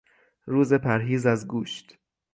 روز 0.45 0.73
پرهیز 0.73 1.25
از 1.25 1.47
گوشت 1.47 1.97